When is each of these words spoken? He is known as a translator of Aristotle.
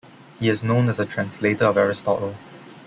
He 0.39 0.49
is 0.49 0.63
known 0.63 0.89
as 0.89 0.97
a 0.97 1.05
translator 1.05 1.65
of 1.65 1.77
Aristotle. 1.77 2.33